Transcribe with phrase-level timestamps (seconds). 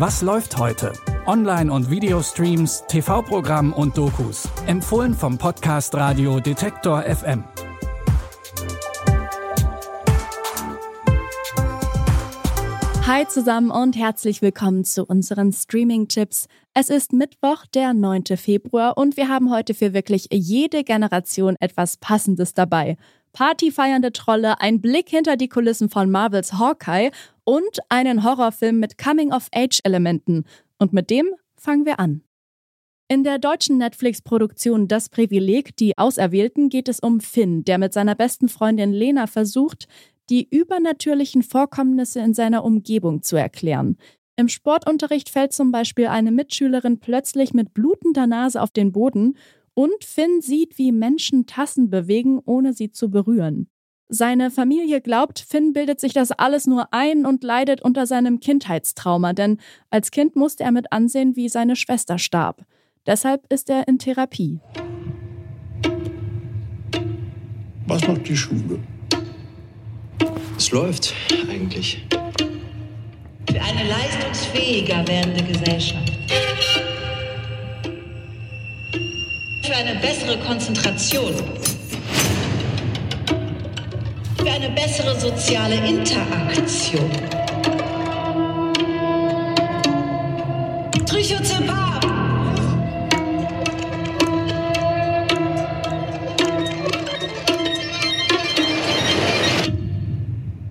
[0.00, 0.94] Was läuft heute?
[1.26, 4.48] Online- und Videostreams, TV-Programm und Dokus.
[4.66, 7.44] Empfohlen vom Podcast Radio Detektor FM.
[13.06, 16.46] Hi zusammen und herzlich willkommen zu unseren Streaming-Tipps.
[16.72, 18.24] Es ist Mittwoch, der 9.
[18.38, 22.96] Februar und wir haben heute für wirklich jede Generation etwas Passendes dabei.
[23.32, 27.10] Partyfeiernde Trolle, ein Blick hinter die Kulissen von Marvels Hawkeye
[27.44, 30.44] und einen Horrorfilm mit Coming-of-Age-Elementen.
[30.78, 32.22] Und mit dem fangen wir an.
[33.08, 38.14] In der deutschen Netflix-Produktion Das Privileg, die Auserwählten, geht es um Finn, der mit seiner
[38.14, 39.88] besten Freundin Lena versucht,
[40.28, 43.96] die übernatürlichen Vorkommnisse in seiner Umgebung zu erklären.
[44.36, 49.36] Im Sportunterricht fällt zum Beispiel eine Mitschülerin plötzlich mit blutender Nase auf den Boden
[49.80, 53.70] und Finn sieht, wie Menschen Tassen bewegen, ohne sie zu berühren.
[54.10, 59.32] Seine Familie glaubt, Finn bildet sich das alles nur ein und leidet unter seinem Kindheitstrauma,
[59.32, 59.56] denn
[59.88, 62.66] als Kind musste er mit ansehen, wie seine Schwester starb.
[63.06, 64.58] Deshalb ist er in Therapie.
[67.86, 68.80] Was macht die Schule?
[70.58, 71.14] Es läuft
[71.48, 72.06] eigentlich.
[73.50, 76.19] Für eine leistungsfähiger werdende Gesellschaft.
[79.70, 81.32] Für eine bessere Konzentration.
[84.36, 87.08] Für eine bessere soziale Interaktion.
[91.06, 92.00] Trichozepam!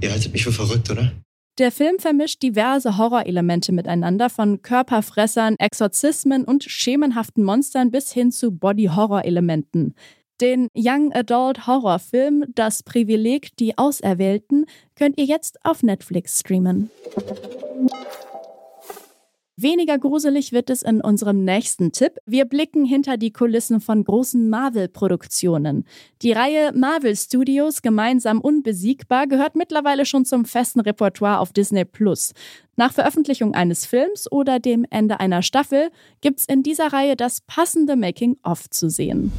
[0.00, 1.10] Ihr haltet mich für verrückt, oder?
[1.58, 8.50] Der Film vermischt diverse Horrorelemente miteinander, von Körperfressern, Exorzismen und schemenhaften Monstern bis hin zu
[8.50, 9.94] Body-Horror-Elementen.
[10.40, 14.66] Den Young Adult Horrorfilm Das Privileg, die Auserwählten
[14.96, 16.90] könnt ihr jetzt auf Netflix streamen.
[19.56, 22.14] Weniger gruselig wird es in unserem nächsten Tipp.
[22.26, 25.84] Wir blicken hinter die Kulissen von großen Marvel-Produktionen.
[26.22, 32.32] Die Reihe Marvel Studios gemeinsam unbesiegbar gehört mittlerweile schon zum festen Repertoire auf Disney Plus.
[32.74, 37.94] Nach Veröffentlichung eines Films oder dem Ende einer Staffel gibt's in dieser Reihe das passende
[37.94, 39.32] Making-of zu sehen.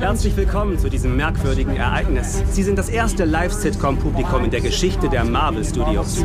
[0.00, 2.42] Herzlich willkommen zu diesem merkwürdigen Ereignis.
[2.50, 6.22] Sie sind das erste Live-Sitcom-Publikum in der Geschichte der Marvel Studios.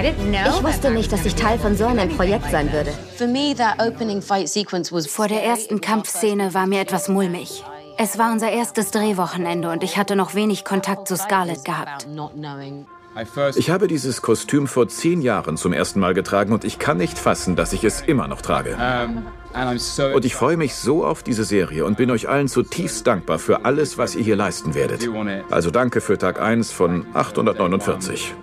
[0.00, 2.92] Ich wusste nicht, dass ich Teil von so einem Projekt sein würde.
[5.08, 7.64] Vor der ersten Kampfszene war mir etwas mulmig.
[7.96, 12.06] Es war unser erstes Drehwochenende und ich hatte noch wenig Kontakt zu Scarlett gehabt.
[13.56, 17.18] Ich habe dieses Kostüm vor zehn Jahren zum ersten Mal getragen und ich kann nicht
[17.18, 18.76] fassen, dass ich es immer noch trage.
[20.14, 23.64] Und ich freue mich so auf diese Serie und bin euch allen zutiefst dankbar für
[23.64, 25.08] alles, was ihr hier leisten werdet.
[25.50, 28.34] Also danke für Tag 1 von 849.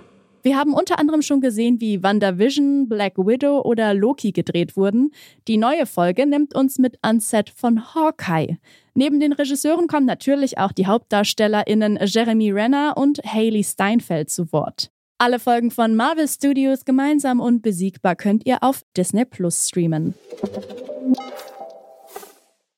[0.46, 5.10] Wir haben unter anderem schon gesehen, wie WandaVision, Black Widow oder Loki gedreht wurden.
[5.48, 8.56] Die neue Folge nimmt uns mit ans Set von Hawkeye.
[8.94, 14.92] Neben den Regisseuren kommen natürlich auch die HauptdarstellerInnen Jeremy Renner und Haley Steinfeld zu Wort.
[15.18, 20.14] Alle Folgen von Marvel Studios gemeinsam und besiegbar könnt ihr auf Disney Plus streamen.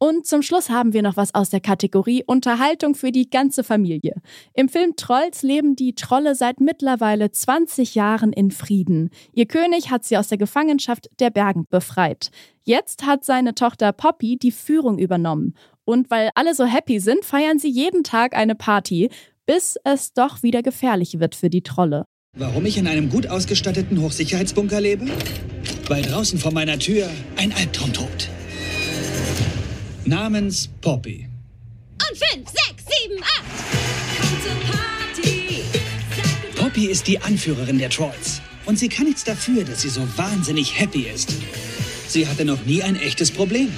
[0.01, 4.15] Und zum Schluss haben wir noch was aus der Kategorie Unterhaltung für die ganze Familie.
[4.55, 9.11] Im Film Trolls leben die Trolle seit mittlerweile 20 Jahren in Frieden.
[9.33, 12.31] Ihr König hat sie aus der Gefangenschaft der Bergen befreit.
[12.63, 15.55] Jetzt hat seine Tochter Poppy die Führung übernommen.
[15.85, 19.11] Und weil alle so happy sind, feiern sie jeden Tag eine Party,
[19.47, 22.05] bis es doch wieder gefährlich wird für die Trolle.
[22.37, 25.07] Warum ich in einem gut ausgestatteten Hochsicherheitsbunker lebe?
[25.89, 28.29] Weil draußen vor meiner Tür ein Albtraum tobt
[30.09, 31.29] namens Poppy.
[31.95, 33.45] Und fünf, sechs, sieben, acht.
[36.57, 38.41] Poppy ist die Anführerin der Trolls.
[38.65, 41.33] Und sie kann nichts dafür, dass sie so wahnsinnig happy ist.
[42.09, 43.73] Sie hatte noch nie ein echtes Problem.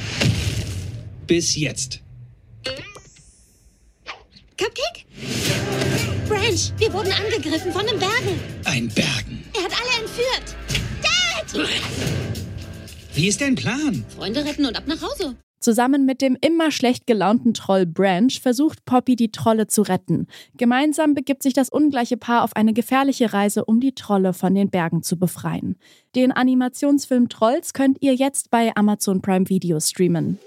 [1.26, 2.00] Bis jetzt.
[4.56, 5.04] Cupcake?
[6.28, 8.40] Branch, wir wurden angegriffen von einem Bergen.
[8.64, 9.44] Ein Bergen?
[9.56, 10.56] Er hat alle entführt.
[11.02, 11.68] Dad!
[13.14, 14.04] Wie ist dein Plan?
[14.14, 15.36] Freunde retten und ab nach Hause.
[15.60, 20.26] Zusammen mit dem immer schlecht gelaunten Troll Branch versucht Poppy die Trolle zu retten.
[20.56, 24.70] Gemeinsam begibt sich das ungleiche Paar auf eine gefährliche Reise, um die Trolle von den
[24.70, 25.76] Bergen zu befreien.
[26.16, 30.38] Den Animationsfilm Trolls könnt ihr jetzt bei Amazon Prime Video streamen.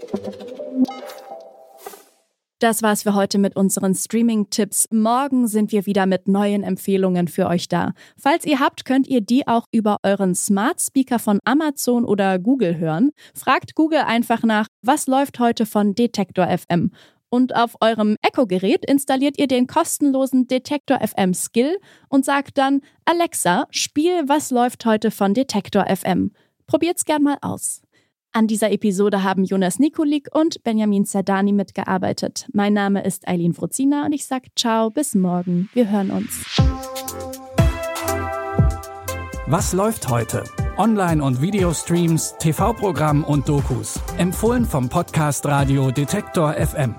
[2.64, 4.88] Das war's für heute mit unseren Streaming-Tipps.
[4.90, 7.92] Morgen sind wir wieder mit neuen Empfehlungen für euch da.
[8.18, 12.78] Falls ihr habt, könnt ihr die auch über euren Smart Speaker von Amazon oder Google
[12.78, 13.12] hören.
[13.36, 16.92] Fragt Google einfach nach, was läuft heute von Detektor FM.
[17.28, 21.78] Und auf eurem Echo-Gerät installiert ihr den kostenlosen Detektor FM Skill
[22.08, 26.32] und sagt dann, Alexa, spiel Was läuft heute von Detektor FM.
[26.66, 27.83] Probiert's gern mal aus.
[28.36, 32.48] An dieser Episode haben Jonas Nikolik und Benjamin Zerdani mitgearbeitet.
[32.52, 35.70] Mein Name ist Eileen Fruzina und ich sage ciao, bis morgen.
[35.76, 36.44] Wir hören uns.
[39.46, 40.44] Was läuft heute?
[40.78, 44.00] Online- und Videostreams, TV-Programm und Dokus.
[44.18, 46.96] Empfohlen vom Podcast Radio Detektor FM.